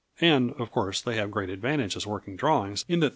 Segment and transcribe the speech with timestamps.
[0.19, 3.05] And of course they have great advantage as working drawings in that they can be
[3.05, 3.09] scaled.